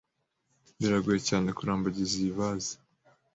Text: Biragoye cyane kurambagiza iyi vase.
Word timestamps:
Biragoye 0.79 1.19
cyane 1.29 1.49
kurambagiza 1.57 2.13
iyi 2.21 2.31
vase. 2.39 2.73